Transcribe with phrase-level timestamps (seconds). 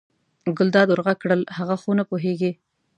[0.57, 2.51] ګلداد ور غږ کړل هغه خو نه پوهېږي.